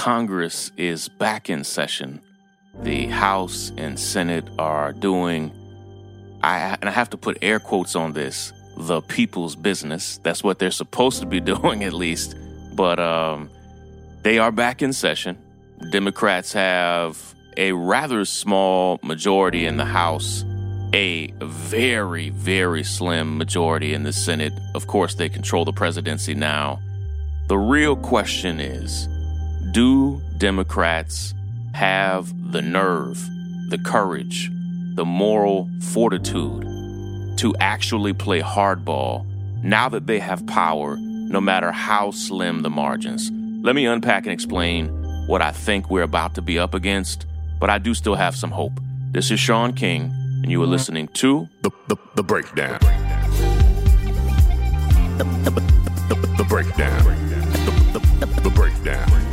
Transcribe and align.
Congress 0.00 0.72
is 0.78 1.10
back 1.10 1.50
in 1.50 1.62
session. 1.62 2.22
The 2.82 3.08
House 3.08 3.70
and 3.76 4.00
Senate 4.00 4.48
are 4.58 4.94
doing, 4.94 5.52
I, 6.42 6.78
and 6.80 6.88
I 6.88 6.92
have 6.92 7.10
to 7.10 7.18
put 7.18 7.36
air 7.42 7.60
quotes 7.60 7.94
on 7.94 8.14
this, 8.14 8.54
the 8.78 9.02
people's 9.02 9.54
business. 9.54 10.18
That's 10.22 10.42
what 10.42 10.58
they're 10.58 10.70
supposed 10.70 11.20
to 11.20 11.26
be 11.26 11.38
doing, 11.54 11.84
at 11.84 11.92
least. 11.92 12.34
But 12.72 12.98
um, 12.98 13.50
they 14.22 14.38
are 14.38 14.50
back 14.50 14.80
in 14.80 14.94
session. 14.94 15.36
Democrats 15.90 16.54
have 16.54 17.34
a 17.58 17.72
rather 17.72 18.24
small 18.24 19.00
majority 19.02 19.66
in 19.66 19.76
the 19.76 19.84
House, 19.84 20.46
a 20.94 21.30
very, 21.42 22.30
very 22.30 22.84
slim 22.84 23.36
majority 23.36 23.92
in 23.92 24.04
the 24.04 24.14
Senate. 24.14 24.54
Of 24.74 24.86
course, 24.86 25.16
they 25.16 25.28
control 25.28 25.66
the 25.66 25.74
presidency 25.74 26.32
now. 26.32 26.80
The 27.48 27.58
real 27.58 27.96
question 27.96 28.60
is 28.60 29.06
do 29.72 30.20
Democrats 30.38 31.34
have 31.74 32.52
the 32.52 32.60
nerve, 32.60 33.24
the 33.68 33.78
courage, 33.78 34.50
the 34.94 35.04
moral 35.04 35.68
fortitude 35.80 36.62
to 37.38 37.54
actually 37.60 38.12
play 38.12 38.40
hardball 38.40 39.24
now 39.62 39.88
that 39.88 40.06
they 40.06 40.18
have 40.18 40.44
power, 40.46 40.96
no 40.98 41.40
matter 41.40 41.70
how 41.70 42.10
slim 42.10 42.62
the 42.62 42.70
margins? 42.70 43.30
Let 43.62 43.76
me 43.76 43.86
unpack 43.86 44.24
and 44.24 44.32
explain 44.32 44.88
what 45.26 45.40
I 45.40 45.52
think 45.52 45.88
we're 45.88 46.02
about 46.02 46.34
to 46.34 46.42
be 46.42 46.58
up 46.58 46.74
against, 46.74 47.26
but 47.60 47.70
I 47.70 47.78
do 47.78 47.94
still 47.94 48.16
have 48.16 48.34
some 48.34 48.50
hope. 48.50 48.80
This 49.12 49.30
is 49.30 49.38
Shaun 49.38 49.72
King, 49.74 50.10
and 50.42 50.50
you 50.50 50.60
are 50.62 50.66
listening 50.66 51.08
to 51.08 51.48
The, 51.62 51.70
the, 51.86 51.96
the 52.16 52.22
breakdown. 52.24 52.78
The, 55.18 55.24
the, 55.44 55.50
the, 56.08 56.14
the 56.38 56.44
breakdown. 56.48 57.04
The, 57.04 57.98
the, 57.98 58.26
the, 58.26 58.40
the 58.40 58.50
breakdown. 58.50 59.29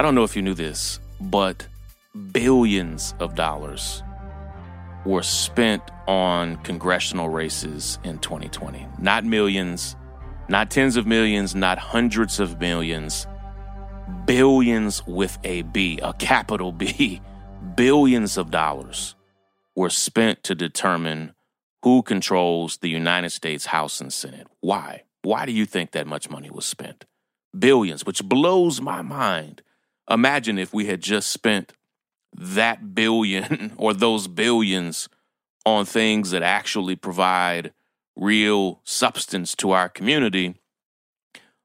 I 0.00 0.04
don't 0.04 0.14
know 0.14 0.22
if 0.22 0.36
you 0.36 0.42
knew 0.42 0.54
this, 0.54 1.00
but 1.20 1.66
billions 2.30 3.14
of 3.18 3.34
dollars 3.34 4.04
were 5.04 5.24
spent 5.24 5.82
on 6.06 6.56
congressional 6.58 7.28
races 7.28 7.98
in 8.04 8.18
2020. 8.20 8.86
Not 9.00 9.24
millions, 9.24 9.96
not 10.48 10.70
tens 10.70 10.96
of 10.96 11.08
millions, 11.08 11.56
not 11.56 11.78
hundreds 11.78 12.38
of 12.38 12.60
millions. 12.60 13.26
Billions 14.24 15.04
with 15.04 15.36
a 15.42 15.62
B, 15.62 15.98
a 16.00 16.12
capital 16.12 16.70
B. 16.70 17.20
Billions 17.74 18.36
of 18.36 18.52
dollars 18.52 19.16
were 19.74 19.90
spent 19.90 20.44
to 20.44 20.54
determine 20.54 21.34
who 21.82 22.02
controls 22.02 22.76
the 22.76 22.88
United 22.88 23.30
States 23.30 23.66
House 23.66 24.00
and 24.00 24.12
Senate. 24.12 24.46
Why? 24.60 25.02
Why 25.22 25.44
do 25.44 25.50
you 25.50 25.66
think 25.66 25.90
that 25.90 26.06
much 26.06 26.30
money 26.30 26.50
was 26.50 26.66
spent? 26.66 27.04
Billions, 27.58 28.06
which 28.06 28.22
blows 28.22 28.80
my 28.80 29.02
mind. 29.02 29.62
Imagine 30.10 30.58
if 30.58 30.72
we 30.72 30.86
had 30.86 31.00
just 31.00 31.30
spent 31.30 31.72
that 32.34 32.94
billion 32.94 33.72
or 33.76 33.94
those 33.94 34.28
billions 34.28 35.08
on 35.66 35.84
things 35.84 36.30
that 36.30 36.42
actually 36.42 36.96
provide 36.96 37.72
real 38.16 38.80
substance 38.84 39.54
to 39.56 39.70
our 39.70 39.88
community. 39.88 40.56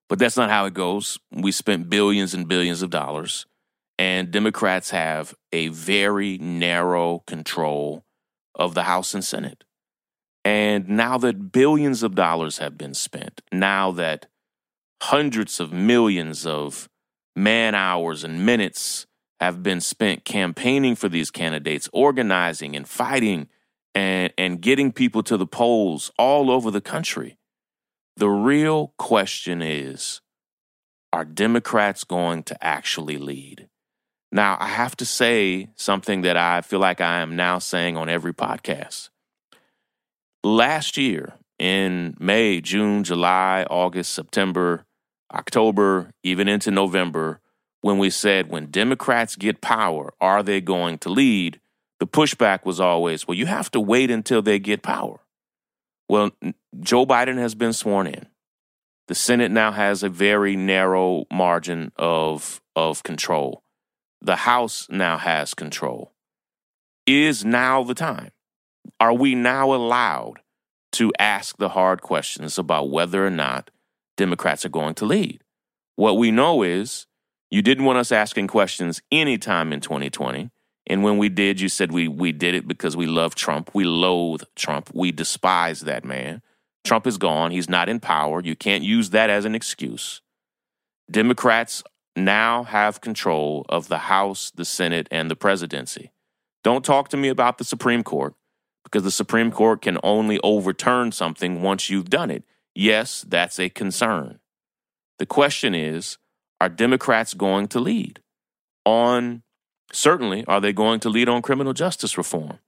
But 0.09 0.19
that's 0.19 0.37
not 0.37 0.49
how 0.49 0.65
it 0.65 0.73
goes. 0.73 1.17
We 1.31 1.51
spent 1.51 1.89
billions 1.89 2.33
and 2.33 2.47
billions 2.47 2.81
of 2.81 2.89
dollars, 2.89 3.45
and 3.97 4.29
Democrats 4.29 4.91
have 4.91 5.33
a 5.51 5.69
very 5.69 6.37
narrow 6.37 7.23
control 7.25 8.03
of 8.53 8.75
the 8.75 8.83
House 8.83 9.13
and 9.13 9.23
Senate. 9.23 9.63
And 10.45 10.89
now 10.89 11.17
that 11.19 11.51
billions 11.51 12.03
of 12.03 12.15
dollars 12.15 12.57
have 12.57 12.77
been 12.77 12.93
spent, 12.93 13.41
now 13.51 13.91
that 13.91 14.27
hundreds 15.01 15.59
of 15.59 15.71
millions 15.71 16.45
of 16.45 16.89
man 17.35 17.75
hours 17.75 18.23
and 18.23 18.45
minutes 18.45 19.05
have 19.39 19.61
been 19.63 19.81
spent 19.81 20.25
campaigning 20.25 20.95
for 20.95 21.09
these 21.09 21.31
candidates, 21.31 21.89
organizing 21.91 22.75
and 22.75 22.87
fighting 22.87 23.47
and, 23.93 24.33
and 24.37 24.61
getting 24.61 24.91
people 24.91 25.23
to 25.23 25.37
the 25.37 25.47
polls 25.47 26.11
all 26.17 26.49
over 26.49 26.71
the 26.71 26.81
country. 26.81 27.37
The 28.15 28.29
real 28.29 28.93
question 28.97 29.61
is 29.61 30.21
are 31.11 31.25
Democrats 31.25 32.03
going 32.03 32.43
to 32.43 32.63
actually 32.63 33.17
lead? 33.17 33.69
Now, 34.31 34.57
I 34.59 34.67
have 34.67 34.97
to 34.97 35.05
say 35.05 35.69
something 35.75 36.21
that 36.21 36.37
I 36.37 36.61
feel 36.61 36.79
like 36.79 37.01
I 37.01 37.19
am 37.19 37.35
now 37.35 37.59
saying 37.59 37.97
on 37.97 38.09
every 38.09 38.33
podcast. 38.33 39.09
Last 40.43 40.97
year, 40.97 41.35
in 41.59 42.15
May, 42.19 42.61
June, 42.61 43.03
July, 43.03 43.65
August, 43.69 44.11
September, 44.11 44.85
October, 45.33 46.11
even 46.23 46.47
into 46.47 46.71
November, 46.71 47.39
when 47.81 47.97
we 47.97 48.09
said 48.09 48.49
when 48.49 48.67
Democrats 48.67 49.35
get 49.35 49.61
power, 49.61 50.13
are 50.21 50.43
they 50.43 50.61
going 50.61 50.97
to 50.99 51.09
lead? 51.09 51.59
The 51.99 52.07
pushback 52.07 52.65
was 52.65 52.79
always, 52.79 53.27
well, 53.27 53.37
you 53.37 53.45
have 53.45 53.71
to 53.71 53.79
wait 53.79 54.11
until 54.11 54.41
they 54.41 54.59
get 54.59 54.81
power. 54.81 55.19
Well, 56.07 56.31
Joe 56.79 57.05
Biden 57.05 57.37
has 57.37 57.55
been 57.55 57.73
sworn 57.73 58.07
in. 58.07 58.27
The 59.07 59.15
Senate 59.15 59.51
now 59.51 59.71
has 59.71 60.01
a 60.01 60.09
very 60.09 60.55
narrow 60.55 61.25
margin 61.31 61.91
of, 61.97 62.61
of 62.75 63.03
control. 63.03 63.63
The 64.21 64.37
House 64.37 64.87
now 64.89 65.17
has 65.17 65.53
control. 65.53 66.13
Is 67.05 67.43
now 67.43 67.83
the 67.83 67.93
time? 67.93 68.31
Are 68.99 69.13
we 69.13 69.35
now 69.35 69.73
allowed 69.73 70.39
to 70.93 71.11
ask 71.19 71.57
the 71.57 71.69
hard 71.69 72.01
questions 72.01 72.57
about 72.57 72.89
whether 72.89 73.25
or 73.25 73.29
not 73.29 73.69
Democrats 74.17 74.65
are 74.65 74.69
going 74.69 74.95
to 74.95 75.05
lead? 75.05 75.43
What 75.95 76.17
we 76.17 76.31
know 76.31 76.63
is 76.63 77.07
you 77.51 77.61
didn't 77.61 77.85
want 77.85 77.99
us 77.99 78.11
asking 78.11 78.47
questions 78.47 79.01
anytime 79.11 79.71
in 79.71 79.79
2020. 79.79 80.49
And 80.87 81.03
when 81.03 81.17
we 81.17 81.29
did, 81.29 81.61
you 81.61 81.69
said 81.69 81.91
we, 81.91 82.07
we 82.07 82.31
did 82.31 82.55
it 82.55 82.67
because 82.67 82.97
we 82.97 83.05
love 83.05 83.35
Trump. 83.35 83.71
We 83.73 83.83
loathe 83.83 84.43
Trump. 84.55 84.89
We 84.93 85.11
despise 85.11 85.81
that 85.81 86.03
man. 86.03 86.41
Trump 86.83 87.07
is 87.07 87.17
gone. 87.17 87.51
He's 87.51 87.69
not 87.69 87.87
in 87.89 87.99
power. 87.99 88.41
You 88.41 88.55
can't 88.55 88.83
use 88.83 89.11
that 89.11 89.29
as 89.29 89.45
an 89.45 89.55
excuse. 89.55 90.21
Democrats 91.09 91.83
now 92.15 92.63
have 92.63 93.01
control 93.01 93.65
of 93.69 93.87
the 93.87 93.99
House, 93.99 94.51
the 94.53 94.65
Senate, 94.65 95.07
and 95.09 95.31
the 95.31 95.35
presidency. 95.35 96.11
Don't 96.63 96.83
talk 96.83 97.09
to 97.09 97.17
me 97.17 97.29
about 97.29 97.57
the 97.57 97.63
Supreme 97.63 98.03
Court 98.03 98.35
because 98.83 99.03
the 99.03 99.11
Supreme 99.11 99.51
Court 99.51 99.81
can 99.81 99.97
only 100.03 100.39
overturn 100.43 101.11
something 101.11 101.61
once 101.61 101.89
you've 101.89 102.09
done 102.09 102.29
it. 102.29 102.43
Yes, 102.75 103.25
that's 103.27 103.59
a 103.59 103.69
concern. 103.69 104.39
The 105.19 105.25
question 105.25 105.75
is 105.75 106.17
are 106.59 106.69
Democrats 106.69 107.33
going 107.33 107.67
to 107.69 107.79
lead 107.79 108.21
on, 108.85 109.43
certainly, 109.91 110.45
are 110.45 110.61
they 110.61 110.73
going 110.73 110.99
to 111.01 111.09
lead 111.09 111.29
on 111.29 111.41
criminal 111.41 111.73
justice 111.73 112.17
reform? 112.17 112.59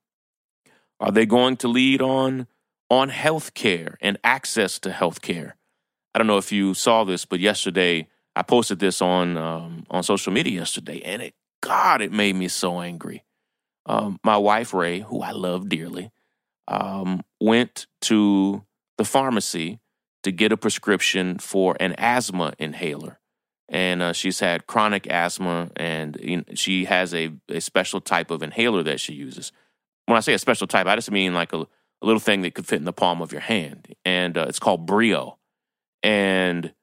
Are 1.00 1.12
they 1.12 1.26
going 1.26 1.58
to 1.58 1.68
lead 1.68 2.02
on, 2.02 2.48
on 2.90 3.10
health 3.10 3.54
care 3.54 3.98
and 4.02 4.18
access 4.24 4.80
to 4.80 4.92
health 4.92 5.22
care? 5.22 5.56
I 6.14 6.18
don't 6.18 6.28
know 6.28 6.38
if 6.38 6.52
you 6.52 6.74
saw 6.74 7.04
this, 7.04 7.26
but 7.26 7.40
yesterday 7.40 8.08
I 8.36 8.42
posted 8.44 8.80
this 8.80 9.02
on 9.02 9.38
um, 9.38 9.86
on 9.90 10.04
social 10.04 10.32
media 10.32 10.60
yesterday, 10.60 11.02
and 11.02 11.22
it 11.22 11.34
God, 11.62 12.02
it 12.02 12.12
made 12.12 12.36
me 12.36 12.48
so 12.48 12.80
angry. 12.80 13.24
Um, 13.86 14.20
my 14.24 14.38
wife 14.38 14.74
Rai, 14.74 15.02
who 15.02 15.22
I 15.22 15.32
love 15.32 15.70
dearly, 15.70 16.12
um, 16.68 17.22
went 17.40 17.88
to 18.02 18.64
the 18.98 19.06
pharmacy 19.06 19.80
to 20.26 20.32
get 20.32 20.52
a 20.52 20.58
prescription 20.58 21.38
for 21.38 21.78
an 21.80 21.94
asthma 21.98 22.54
inhaler, 22.58 23.20
and 23.70 24.02
uh, 24.02 24.12
she's 24.12 24.40
had 24.40 24.66
chronic 24.66 25.08
asthma, 25.08 25.70
and 25.76 26.18
you 26.20 26.38
know, 26.38 26.44
she 26.56 26.86
has 26.86 27.14
a, 27.14 27.32
a 27.48 27.62
special 27.62 28.02
type 28.02 28.32
of 28.32 28.42
inhaler 28.42 28.82
that 28.82 29.00
she 29.00 29.14
uses. 29.14 29.52
When 30.08 30.18
I 30.18 30.22
say 30.22 30.34
a 30.34 30.40
special 30.40 30.66
type, 30.66 30.88
I 30.88 30.96
just 30.96 31.12
mean 31.12 31.36
like 31.36 31.54
a, 31.54 31.62
a 31.62 31.68
little 32.02 32.20
thing 32.20 32.42
that 32.42 32.56
could 32.56 32.66
fit 32.66 32.80
in 32.80 32.86
the 32.86 32.92
palm 32.92 33.22
of 33.22 33.32
your 33.32 33.42
hand, 33.42 33.94
and 34.04 34.36
uh, 34.36 34.46
it's 34.50 34.60
called 34.60 34.88
Breo. 34.88 35.36
and 36.02 36.74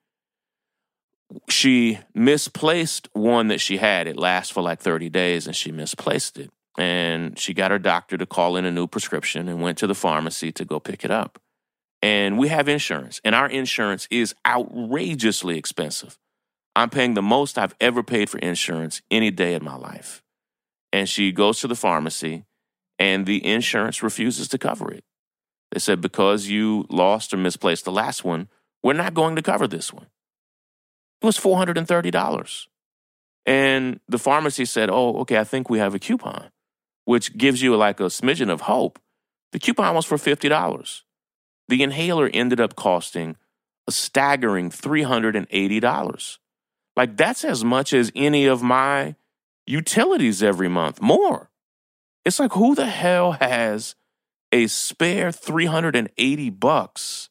she 1.49 1.99
misplaced 2.14 3.08
one 3.12 3.49
that 3.49 3.61
she 3.61 3.78
had. 3.78 4.06
It 4.06 4.17
lasts 4.17 4.52
for 4.52 4.62
like 4.62 4.81
30 4.81 5.08
days 5.08 5.46
and 5.46 5.56
she 5.56 5.72
misplaced 5.72 6.38
it. 6.38 6.50
And 6.78 7.38
she 7.38 7.55
got 7.55 7.70
her 7.70 7.78
doctor 7.78 8.17
to 8.17 8.26
call 8.26 8.56
in 8.56 8.64
a 8.64 8.70
new 8.70 8.87
prescription 8.87 9.49
and 9.49 9.62
went 9.62 9.78
to 9.78 9.87
the 9.87 9.94
pharmacy 9.94 10.52
to 10.52 10.64
go 10.64 10.81
pick 10.81 11.05
it 11.05 11.11
up. 11.11 11.42
And 12.02 12.37
we 12.37 12.49
have 12.49 12.69
insurance, 12.69 13.20
and 13.25 13.34
our 13.34 13.49
insurance 13.49 14.08
is 14.10 14.34
outrageously 14.44 15.56
expensive. 15.56 16.19
I'm 16.75 16.90
paying 16.90 17.14
the 17.14 17.22
most 17.22 17.58
I've 17.58 17.76
ever 17.81 18.02
paid 18.02 18.28
for 18.28 18.38
insurance 18.38 19.02
any 19.10 19.31
day 19.31 19.54
in 19.54 19.64
my 19.64 19.76
life. 19.76 20.22
And 20.93 21.08
she 21.08 21.31
goes 21.31 21.60
to 21.60 21.69
the 21.69 21.76
pharmacy, 21.76 22.44
and 22.99 23.25
the 23.25 23.44
insurance 23.46 24.02
refuses 24.02 24.49
to 24.49 24.58
cover 24.58 24.90
it. 24.90 25.04
They 25.70 25.78
said, 25.78 26.00
because 26.00 26.49
you 26.49 26.87
lost 26.90 27.32
or 27.32 27.37
misplaced 27.37 27.84
the 27.84 27.93
last 27.93 28.25
one, 28.25 28.48
we're 28.82 28.93
not 28.94 29.14
going 29.14 29.37
to 29.37 29.43
cover 29.43 29.69
this 29.69 29.93
one. 29.93 30.06
It 31.22 31.26
was 31.26 31.38
$430. 31.38 32.66
And 33.46 34.00
the 34.08 34.19
pharmacy 34.19 34.64
said, 34.64 34.90
Oh, 34.90 35.19
okay, 35.20 35.38
I 35.38 35.44
think 35.44 35.70
we 35.70 35.78
have 35.78 35.94
a 35.94 35.98
coupon, 35.98 36.50
which 37.05 37.37
gives 37.37 37.62
you 37.62 37.76
like 37.76 38.00
a 38.00 38.05
smidgen 38.05 38.50
of 38.50 38.62
hope. 38.62 38.98
The 39.52 39.58
coupon 39.58 39.94
was 39.94 40.05
for 40.05 40.16
$50. 40.16 41.02
The 41.69 41.82
inhaler 41.82 42.31
ended 42.32 42.61
up 42.61 42.76
costing 42.76 43.37
a 43.87 43.93
staggering 43.93 44.70
$380. 44.70 46.38
Like 46.97 47.17
that's 47.17 47.44
as 47.44 47.64
much 47.64 47.93
as 47.93 48.12
any 48.14 48.47
of 48.47 48.62
my 48.62 49.17
utilities 49.67 50.43
every 50.43 50.69
month, 50.69 51.00
more. 51.00 51.50
It's 52.25 52.38
like 52.38 52.53
who 52.53 52.75
the 52.75 52.87
hell 52.87 53.32
has 53.32 53.94
a 54.53 54.67
spare 54.67 55.32
380 55.32 56.50
bucks 56.50 57.31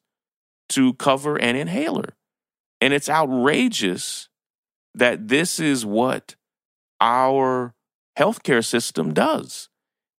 to 0.70 0.94
cover 0.94 1.38
an 1.38 1.56
inhaler? 1.56 2.16
And 2.82 2.94
it's 2.94 3.10
outrageous 3.10 4.30
that 4.96 5.28
this 5.28 5.60
is 5.60 5.86
what 5.86 6.36
our 7.00 7.74
healthcare 8.18 8.66
system 8.66 9.14
does. 9.14 9.70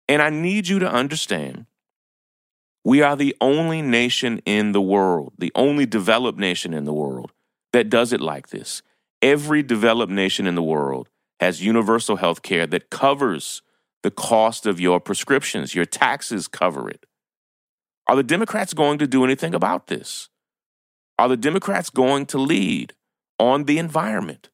And 0.08 0.22
I 0.22 0.30
need 0.30 0.68
you 0.68 0.80
to 0.80 0.92
understand 0.92 1.66
we 2.84 3.02
are 3.02 3.16
the 3.16 3.36
only 3.42 3.82
nation 3.82 4.40
in 4.46 4.72
the 4.72 4.82
world, 4.82 5.34
the 5.38 5.52
only 5.56 5.86
developed 5.86 6.40
nation 6.40 6.74
in 6.74 6.86
the 6.86 6.94
world 6.94 7.32
that 7.74 7.90
does 7.90 8.12
it 8.12 8.22
like 8.22 8.50
this. 8.50 8.82
Every 9.22 9.62
developed 9.62 10.12
nation 10.12 10.48
in 10.48 10.56
the 10.56 10.64
world 10.64 11.08
has 11.40 11.64
universal 11.64 12.18
health 12.18 12.42
care 12.42 12.66
that 12.68 12.90
covers 12.90 13.62
the 14.04 14.12
cost 14.12 14.66
of 14.66 14.80
your 14.80 15.00
prescriptions. 15.00 15.76
Your 15.76 15.86
taxes 15.86 16.48
cover 16.48 16.90
it. 16.90 17.06
Are 18.08 18.16
the 18.16 18.24
Democrats 18.24 18.74
going 18.74 18.98
to 18.98 19.08
do 19.08 19.24
anything 19.24 19.54
about 19.54 19.88
this? 19.88 20.30
Are 21.20 21.30
the 21.30 21.38
Democrats 21.38 21.90
going 21.90 22.26
to 22.28 22.40
lead 22.40 22.94
on 23.38 23.66
the 23.66 23.78
environment? 23.78 24.50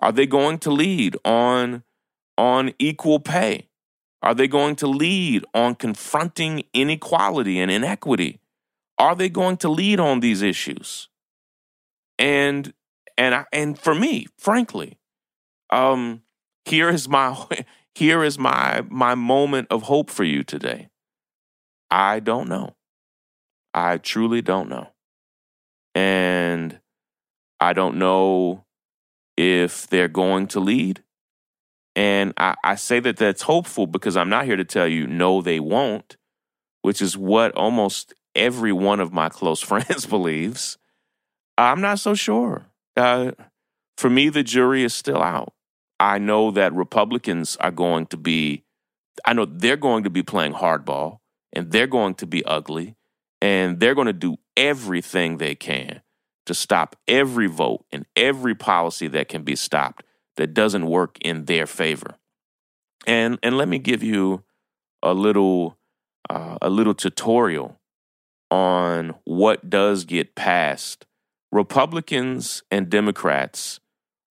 Are 0.00 0.12
they 0.12 0.26
going 0.26 0.58
to 0.58 0.70
lead 0.70 1.16
on, 1.24 1.84
on 2.36 2.72
equal 2.78 3.20
pay? 3.20 3.69
Are 4.22 4.34
they 4.34 4.48
going 4.48 4.76
to 4.76 4.86
lead 4.86 5.44
on 5.54 5.74
confronting 5.74 6.64
inequality 6.74 7.58
and 7.58 7.70
inequity? 7.70 8.40
Are 8.98 9.14
they 9.14 9.28
going 9.30 9.56
to 9.58 9.68
lead 9.68 9.98
on 9.98 10.20
these 10.20 10.42
issues? 10.42 11.08
And 12.18 12.74
and 13.16 13.34
I, 13.34 13.44
and 13.52 13.78
for 13.78 13.94
me, 13.94 14.26
frankly, 14.38 14.98
um, 15.70 16.22
here 16.64 16.88
is 16.88 17.08
my 17.08 17.36
here 17.94 18.22
is 18.22 18.38
my 18.38 18.82
my 18.90 19.14
moment 19.14 19.68
of 19.70 19.82
hope 19.84 20.10
for 20.10 20.24
you 20.24 20.42
today. 20.42 20.88
I 21.90 22.20
don't 22.20 22.48
know. 22.48 22.76
I 23.74 23.98
truly 23.98 24.42
don't 24.42 24.68
know. 24.68 24.88
And 25.94 26.80
I 27.58 27.72
don't 27.72 27.96
know 27.96 28.64
if 29.36 29.86
they're 29.88 30.08
going 30.08 30.46
to 30.48 30.60
lead. 30.60 31.02
And 32.00 32.32
I, 32.38 32.54
I 32.64 32.74
say 32.76 32.98
that 33.00 33.18
that's 33.18 33.42
hopeful 33.42 33.86
because 33.86 34.16
I'm 34.16 34.30
not 34.30 34.46
here 34.46 34.56
to 34.56 34.64
tell 34.64 34.88
you, 34.88 35.06
no, 35.06 35.42
they 35.42 35.60
won't, 35.60 36.16
which 36.80 37.02
is 37.02 37.14
what 37.14 37.52
almost 37.52 38.14
every 38.34 38.72
one 38.72 39.00
of 39.00 39.12
my 39.12 39.28
close 39.28 39.60
friends 39.70 40.06
believes. 40.06 40.78
I'm 41.58 41.82
not 41.82 41.98
so 41.98 42.14
sure. 42.14 42.64
Uh, 42.96 43.32
for 43.98 44.08
me, 44.08 44.30
the 44.30 44.42
jury 44.42 44.82
is 44.82 44.94
still 44.94 45.22
out. 45.22 45.52
I 46.00 46.16
know 46.16 46.50
that 46.52 46.72
Republicans 46.72 47.56
are 47.56 47.70
going 47.70 48.06
to 48.06 48.16
be, 48.16 48.64
I 49.26 49.34
know 49.34 49.44
they're 49.44 49.76
going 49.76 50.04
to 50.04 50.10
be 50.10 50.22
playing 50.22 50.54
hardball 50.54 51.18
and 51.52 51.70
they're 51.70 51.86
going 51.86 52.14
to 52.14 52.26
be 52.26 52.42
ugly 52.46 52.96
and 53.42 53.78
they're 53.78 53.94
going 53.94 54.06
to 54.06 54.14
do 54.14 54.38
everything 54.56 55.36
they 55.36 55.54
can 55.54 56.00
to 56.46 56.54
stop 56.54 56.96
every 57.06 57.46
vote 57.46 57.84
and 57.92 58.06
every 58.16 58.54
policy 58.54 59.06
that 59.08 59.28
can 59.28 59.42
be 59.42 59.54
stopped 59.54 60.02
that 60.36 60.54
doesn't 60.54 60.86
work 60.86 61.16
in 61.20 61.44
their 61.44 61.66
favor. 61.66 62.16
And 63.06 63.38
and 63.42 63.56
let 63.56 63.68
me 63.68 63.78
give 63.78 64.02
you 64.02 64.44
a 65.02 65.14
little 65.14 65.78
uh, 66.28 66.58
a 66.60 66.70
little 66.70 66.94
tutorial 66.94 67.80
on 68.50 69.14
what 69.24 69.70
does 69.70 70.04
get 70.04 70.34
passed. 70.34 71.06
Republicans 71.52 72.62
and 72.70 72.88
Democrats 72.88 73.80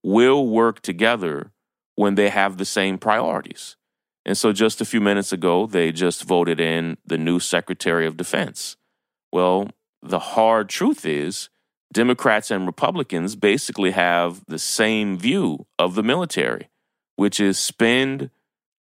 will 0.03 0.47
work 0.47 0.81
together 0.81 1.51
when 1.95 2.15
they 2.15 2.29
have 2.29 2.57
the 2.57 2.65
same 2.65 2.97
priorities. 2.97 3.75
And 4.25 4.37
so 4.37 4.53
just 4.53 4.79
a 4.79 4.85
few 4.85 5.01
minutes 5.01 5.33
ago, 5.33 5.65
they 5.65 5.91
just 5.91 6.23
voted 6.23 6.59
in 6.59 6.97
the 7.05 7.17
new 7.17 7.39
Secretary 7.39 8.05
of 8.05 8.15
Defense. 8.15 8.77
Well, 9.31 9.69
the 10.01 10.19
hard 10.19 10.69
truth 10.69 11.05
is 11.05 11.49
Democrats 11.91 12.51
and 12.51 12.65
Republicans 12.65 13.35
basically 13.35 13.91
have 13.91 14.43
the 14.47 14.59
same 14.59 15.17
view 15.17 15.65
of 15.77 15.95
the 15.95 16.03
military, 16.03 16.69
which 17.15 17.39
is 17.39 17.57
spend 17.57 18.29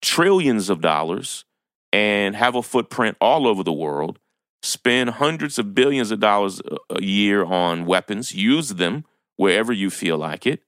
trillions 0.03 0.69
of 0.69 0.81
dollars 0.81 1.45
and 1.93 2.35
have 2.35 2.55
a 2.55 2.63
footprint 2.63 3.17
all 3.21 3.47
over 3.47 3.63
the 3.63 3.73
world, 3.73 4.19
spend 4.63 5.11
hundreds 5.11 5.59
of 5.59 5.75
billions 5.75 6.11
of 6.11 6.21
dollars 6.21 6.61
a 6.91 7.03
year 7.03 7.45
on 7.45 7.87
weapons, 7.87 8.35
use 8.35 8.71
them 8.71 9.05
wherever 9.37 9.73
you 9.73 9.89
feel 9.89 10.19
like 10.19 10.47
it, 10.47 10.63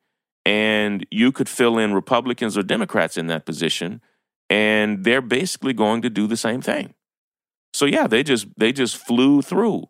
and 0.46 1.04
you 1.10 1.32
could 1.32 1.48
fill 1.48 1.76
in 1.76 1.92
Republicans 1.92 2.56
or 2.56 2.62
Democrats 2.62 3.16
in 3.16 3.26
that 3.26 3.44
position, 3.44 4.00
and 4.48 5.04
they're 5.04 5.20
basically 5.20 5.72
going 5.72 6.02
to 6.02 6.10
do 6.10 6.26
the 6.26 6.36
same 6.36 6.60
thing. 6.60 6.94
So 7.74 7.84
yeah, 7.84 8.06
they 8.06 8.22
just 8.22 8.46
they 8.56 8.72
just 8.72 8.96
flew 8.96 9.42
through 9.42 9.88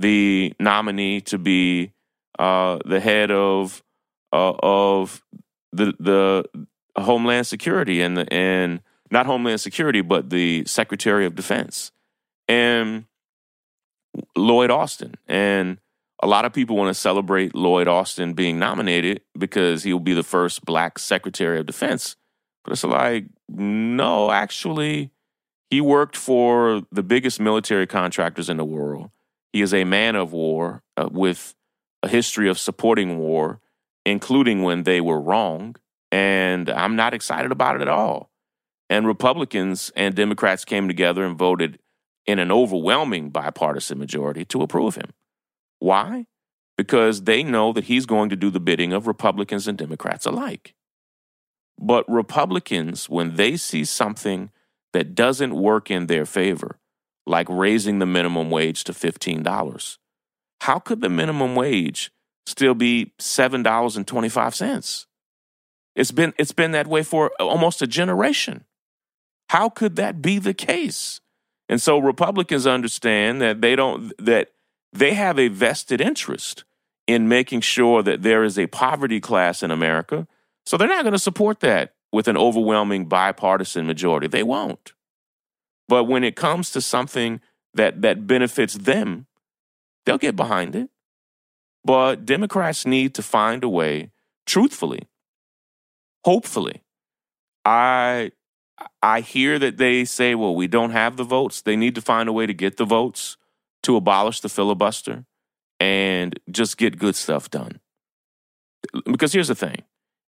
the 0.00 0.54
nominee 0.58 1.20
to 1.22 1.38
be 1.38 1.92
uh, 2.38 2.78
the 2.84 3.00
head 3.00 3.30
of 3.30 3.82
uh, 4.32 4.54
of 4.60 5.22
the 5.72 5.94
the 6.00 6.66
Homeland 6.96 7.46
Security 7.46 8.00
and 8.02 8.16
the, 8.16 8.32
and 8.32 8.80
not 9.10 9.26
Homeland 9.26 9.60
Security, 9.60 10.00
but 10.00 10.30
the 10.30 10.64
Secretary 10.66 11.26
of 11.26 11.34
Defense 11.34 11.92
and 12.48 13.04
Lloyd 14.36 14.70
Austin. 14.70 15.14
And 15.28 15.78
a 16.22 16.26
lot 16.26 16.44
of 16.44 16.52
people 16.52 16.76
want 16.76 16.88
to 16.88 17.00
celebrate 17.00 17.54
Lloyd 17.54 17.88
Austin 17.88 18.34
being 18.34 18.58
nominated 18.58 19.22
because 19.38 19.82
he'll 19.82 19.98
be 19.98 20.14
the 20.14 20.22
first 20.22 20.64
black 20.64 20.98
Secretary 20.98 21.58
of 21.58 21.66
Defense. 21.66 22.16
But 22.64 22.72
it's 22.72 22.84
like, 22.84 23.26
no, 23.48 24.30
actually, 24.30 25.10
he 25.70 25.80
worked 25.80 26.16
for 26.16 26.82
the 26.92 27.02
biggest 27.02 27.40
military 27.40 27.86
contractors 27.86 28.48
in 28.50 28.58
the 28.58 28.64
world. 28.64 29.10
He 29.52 29.62
is 29.62 29.74
a 29.74 29.84
man 29.84 30.16
of 30.16 30.32
war 30.32 30.82
uh, 30.96 31.08
with 31.10 31.54
a 32.02 32.08
history 32.08 32.48
of 32.48 32.58
supporting 32.58 33.18
war, 33.18 33.60
including 34.06 34.62
when 34.62 34.84
they 34.84 35.00
were 35.00 35.20
wrong. 35.20 35.76
And 36.12 36.68
I'm 36.70 36.96
not 36.96 37.14
excited 37.14 37.52
about 37.52 37.76
it 37.76 37.82
at 37.82 37.88
all. 37.88 38.30
And 38.88 39.06
Republicans 39.06 39.92
and 39.94 40.14
Democrats 40.14 40.64
came 40.64 40.88
together 40.88 41.24
and 41.24 41.38
voted 41.38 41.78
in 42.26 42.38
an 42.38 42.50
overwhelming 42.50 43.30
bipartisan 43.30 43.98
majority 43.98 44.44
to 44.46 44.62
approve 44.62 44.96
him. 44.96 45.12
Why? 45.78 46.26
Because 46.76 47.22
they 47.22 47.42
know 47.42 47.72
that 47.72 47.84
he's 47.84 48.06
going 48.06 48.30
to 48.30 48.36
do 48.36 48.50
the 48.50 48.60
bidding 48.60 48.92
of 48.92 49.06
Republicans 49.06 49.68
and 49.68 49.78
Democrats 49.78 50.26
alike. 50.26 50.74
But 51.78 52.08
Republicans, 52.08 53.08
when 53.08 53.36
they 53.36 53.56
see 53.56 53.84
something 53.84 54.50
that 54.92 55.14
doesn't 55.14 55.54
work 55.54 55.90
in 55.90 56.06
their 56.06 56.26
favor, 56.26 56.79
like 57.26 57.46
raising 57.48 57.98
the 57.98 58.06
minimum 58.06 58.50
wage 58.50 58.84
to 58.84 58.92
$15. 58.92 59.98
How 60.62 60.78
could 60.78 61.00
the 61.00 61.08
minimum 61.08 61.54
wage 61.54 62.10
still 62.46 62.74
be 62.74 63.12
$7.25? 63.18 65.06
It's 65.96 66.12
been 66.12 66.32
it's 66.38 66.52
been 66.52 66.70
that 66.72 66.86
way 66.86 67.02
for 67.02 67.30
almost 67.40 67.82
a 67.82 67.86
generation. 67.86 68.64
How 69.48 69.68
could 69.68 69.96
that 69.96 70.22
be 70.22 70.38
the 70.38 70.54
case? 70.54 71.20
And 71.68 71.80
so 71.80 71.98
Republicans 71.98 72.66
understand 72.66 73.40
that 73.42 73.60
they 73.60 73.76
don't 73.76 74.12
that 74.18 74.52
they 74.92 75.14
have 75.14 75.38
a 75.38 75.48
vested 75.48 76.00
interest 76.00 76.64
in 77.06 77.28
making 77.28 77.60
sure 77.60 78.02
that 78.02 78.22
there 78.22 78.44
is 78.44 78.58
a 78.58 78.68
poverty 78.68 79.20
class 79.20 79.62
in 79.62 79.70
America. 79.70 80.28
So 80.66 80.76
they're 80.76 80.88
not 80.88 81.02
going 81.02 81.12
to 81.12 81.18
support 81.18 81.60
that 81.60 81.94
with 82.12 82.28
an 82.28 82.36
overwhelming 82.36 83.06
bipartisan 83.06 83.86
majority. 83.86 84.26
They 84.26 84.42
won't. 84.42 84.92
But 85.90 86.04
when 86.04 86.22
it 86.22 86.36
comes 86.36 86.70
to 86.70 86.80
something 86.80 87.40
that 87.74 88.00
that 88.02 88.24
benefits 88.28 88.74
them, 88.74 89.26
they'll 90.06 90.18
get 90.18 90.36
behind 90.36 90.76
it. 90.76 90.88
But 91.84 92.24
Democrats 92.24 92.86
need 92.86 93.12
to 93.16 93.22
find 93.22 93.64
a 93.64 93.68
way, 93.68 94.12
truthfully, 94.46 95.08
hopefully. 96.24 96.84
I 97.64 98.30
I 99.02 99.20
hear 99.20 99.58
that 99.58 99.78
they 99.78 100.04
say, 100.04 100.36
well, 100.36 100.54
we 100.54 100.68
don't 100.68 100.92
have 100.92 101.16
the 101.16 101.24
votes. 101.24 101.60
They 101.60 101.74
need 101.74 101.96
to 101.96 102.00
find 102.00 102.28
a 102.28 102.32
way 102.32 102.46
to 102.46 102.54
get 102.54 102.76
the 102.76 102.84
votes 102.84 103.36
to 103.82 103.96
abolish 103.96 104.40
the 104.40 104.48
filibuster 104.48 105.24
and 105.80 106.38
just 106.48 106.78
get 106.78 107.00
good 107.00 107.16
stuff 107.16 107.50
done. 107.50 107.80
Because 109.04 109.32
here's 109.32 109.48
the 109.48 109.56
thing 109.56 109.82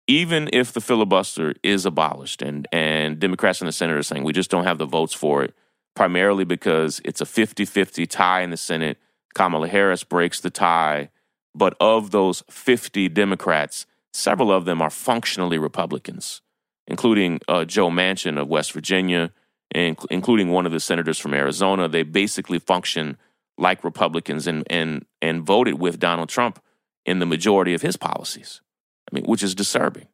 even 0.08 0.50
if 0.54 0.72
the 0.72 0.82
filibuster 0.82 1.54
is 1.64 1.86
abolished 1.86 2.42
and, 2.42 2.68
and 2.72 3.20
Democrats 3.20 3.62
in 3.62 3.68
the 3.68 3.74
Senate 3.74 3.98
are 3.98 4.04
saying 4.04 4.24
we 4.24 4.34
just 4.34 4.50
don't 4.50 4.64
have 4.64 4.78
the 4.78 4.86
votes 4.86 5.14
for 5.14 5.44
it, 5.44 5.54
primarily 5.96 6.46
because 6.46 7.02
it's 7.04 7.22
a 7.22 7.26
50 7.26 7.66
50 7.66 8.08
tie 8.08 8.42
in 8.42 8.50
the 8.50 8.58
Senate, 8.58 8.98
Kamala 9.36 9.68
Harris 9.68 10.04
breaks 10.04 10.40
the 10.40 10.50
tie. 10.50 11.10
But 11.54 11.76
of 11.80 12.12
those 12.12 12.44
50 12.50 13.10
Democrats, 13.10 13.86
several 14.14 14.52
of 14.52 14.66
them 14.66 14.82
are 14.82 14.90
functionally 14.90 15.58
Republicans, 15.58 16.42
including 16.88 17.40
uh, 17.48 17.66
Joe 17.66 17.90
Manchin 17.90 18.40
of 18.40 18.48
West 18.48 18.72
Virginia, 18.72 19.32
and 19.72 19.98
including 20.10 20.50
one 20.50 20.66
of 20.66 20.72
the 20.72 20.80
senators 20.80 21.18
from 21.18 21.34
Arizona. 21.34 21.88
They 21.88 22.04
basically 22.04 22.60
function 22.60 23.18
like 23.58 23.84
Republicans 23.84 24.48
and 24.48 24.64
and 24.70 25.06
and 25.22 25.44
voted 25.44 25.80
with 25.80 26.00
Donald 26.00 26.30
Trump 26.30 26.62
in 27.06 27.20
the 27.20 27.26
majority 27.26 27.74
of 27.74 27.82
his 27.82 27.98
policies. 27.98 28.62
I 29.10 29.16
mean, 29.16 29.26
which 29.26 29.44
is 29.44 29.56
disturbing. 29.56 30.08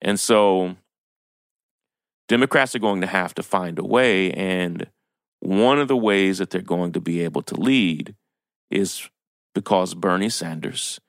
And 0.00 0.18
so 0.18 0.76
Democrats 2.28 2.74
are 2.74 2.80
going 2.80 3.00
to 3.00 3.06
have 3.06 3.34
to 3.34 3.42
find 3.42 3.78
a 3.78 3.84
way 3.84 4.32
and 4.32 4.86
one 5.40 5.78
of 5.78 5.88
the 5.88 5.96
ways 5.96 6.38
that 6.38 6.50
they're 6.50 6.60
going 6.60 6.92
to 6.92 7.00
be 7.00 7.20
able 7.20 7.42
to 7.42 7.54
lead 7.54 8.14
is 8.70 9.08
because 9.54 9.94
Bernie 9.94 10.28
Sanders 10.28 11.00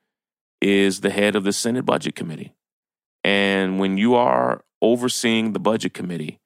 is 0.61 1.01
the 1.01 1.09
head 1.09 1.35
of 1.35 1.43
the 1.43 1.53
Senate 1.53 1.85
Budget 1.85 2.15
Committee. 2.15 2.53
And 3.23 3.79
when 3.79 3.97
you 3.97 4.15
are 4.15 4.63
overseeing 4.81 5.53
the 5.53 5.59
Budget 5.59 5.93
Committee, 5.93 6.39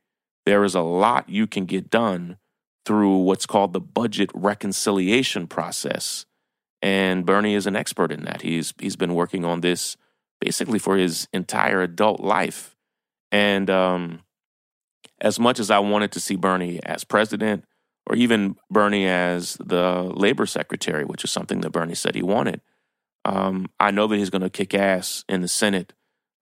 there 0.46 0.63
is 0.63 0.75
a 0.75 0.82
lot 0.82 1.29
you 1.29 1.48
can 1.48 1.65
get 1.65 1.89
done 1.89 2.38
through 2.86 3.17
what's 3.20 3.46
called 3.46 3.74
the 3.74 3.79
budget 3.79 4.29
reconciliation 4.34 5.48
process. 5.48 6.25
And 6.82 7.25
Bernie 7.25 7.55
is 7.55 7.65
an 7.65 7.75
expert 7.75 8.12
in 8.12 8.25
that. 8.25 8.41
He's 8.41 8.74
he's 8.79 8.98
been 8.98 9.13
working 9.13 9.46
on 9.46 9.62
this 9.62 9.96
basically 10.40 10.80
for 10.80 10.98
his 10.98 11.28
entire 11.34 11.82
adult 11.82 12.20
life. 12.20 12.75
And 13.32 13.70
um, 13.70 14.22
as 15.22 15.40
much 15.40 15.60
as 15.60 15.72
I 15.72 15.80
wanted 15.80 16.12
to 16.13 16.20
see 16.20 16.36
Bernie 16.36 16.80
as 16.84 17.04
president, 17.04 17.66
or 18.06 18.16
even 18.16 18.58
Bernie 18.70 19.08
as 19.08 19.56
the 19.63 20.12
labor 20.13 20.46
secretary, 20.46 21.06
which 21.06 21.24
is 21.24 21.32
something 21.32 21.62
that 21.62 21.72
Bernie 21.72 21.96
said 21.96 22.16
he 22.16 22.22
wanted, 22.22 22.62
um, 23.25 23.68
I 23.80 23.92
know 23.92 24.08
that 24.08 24.18
he's 24.18 24.30
going 24.30 24.42
to 24.42 24.50
kick 24.50 24.74
ass 24.74 25.24
in 25.30 25.42
the 25.42 25.48
Senate 25.48 25.94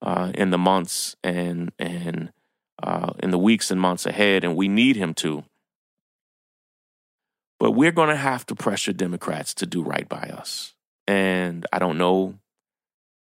uh, 0.02 0.32
in 0.34 0.50
the 0.50 0.58
months 0.58 1.16
and 1.22 1.72
and 1.78 2.32
uh, 2.82 3.12
in 3.22 3.30
the 3.30 3.38
weeks 3.38 3.70
and 3.70 3.80
months 3.80 4.06
ahead, 4.06 4.42
and 4.42 4.56
we 4.56 4.66
need 4.66 4.96
him 4.96 5.14
to. 5.14 5.44
But 7.60 7.72
we're 7.72 7.92
going 7.92 8.08
to 8.08 8.16
have 8.16 8.44
to 8.46 8.56
pressure 8.56 8.92
Democrats 8.92 9.54
to 9.54 9.66
do 9.66 9.82
right 9.82 10.08
by 10.08 10.32
us. 10.36 10.74
And 11.06 11.64
I 11.72 11.78
don't 11.78 11.96
know 11.96 12.40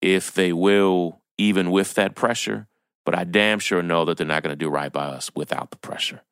if 0.00 0.33
they 0.33 0.52
will, 0.52 1.21
even 1.37 1.71
with 1.71 1.95
that 1.95 2.14
pressure, 2.14 2.69
but 3.05 3.17
I 3.17 3.25
damn 3.25 3.59
sure 3.59 3.83
know 3.83 4.05
that 4.05 4.19
they're 4.19 4.26
not 4.26 4.43
going 4.43 4.52
to 4.52 4.57
do 4.57 4.69
right 4.69 4.93
by 4.93 5.07
us 5.07 5.31
without 5.35 5.71
the 5.71 5.78
pressure. 5.78 6.23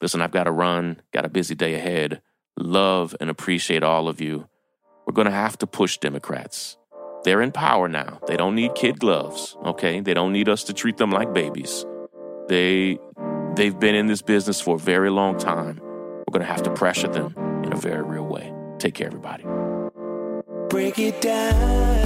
Listen, 0.00 0.20
I've 0.20 0.32
got 0.32 0.44
to 0.44 0.52
run, 0.52 1.00
got 1.12 1.24
a 1.24 1.28
busy 1.28 1.54
day 1.54 1.74
ahead. 1.74 2.20
Love 2.58 3.14
and 3.20 3.30
appreciate 3.30 3.82
all 3.82 4.08
of 4.08 4.20
you. 4.20 4.48
We're 5.06 5.14
going 5.14 5.26
to 5.26 5.30
have 5.30 5.56
to 5.58 5.66
push 5.66 5.98
Democrats. 5.98 6.76
They're 7.24 7.42
in 7.42 7.52
power 7.52 7.88
now. 7.88 8.20
They 8.26 8.36
don't 8.36 8.54
need 8.54 8.74
kid 8.74 8.98
gloves, 8.98 9.56
okay? 9.64 10.00
They 10.00 10.14
don't 10.14 10.32
need 10.32 10.48
us 10.48 10.64
to 10.64 10.72
treat 10.72 10.96
them 10.96 11.10
like 11.10 11.32
babies. 11.32 11.84
They 12.48 12.98
they've 13.56 13.78
been 13.78 13.94
in 13.94 14.06
this 14.06 14.22
business 14.22 14.60
for 14.60 14.76
a 14.76 14.78
very 14.78 15.10
long 15.10 15.38
time. 15.38 15.80
We're 15.80 16.32
going 16.32 16.46
to 16.46 16.52
have 16.52 16.62
to 16.64 16.72
pressure 16.72 17.08
them 17.08 17.34
in 17.64 17.72
a 17.72 17.76
very 17.76 18.02
real 18.02 18.26
way. 18.26 18.52
Take 18.78 18.94
care, 18.94 19.06
everybody. 19.06 19.44
Break 20.68 20.98
it 20.98 21.20
down. 21.20 22.05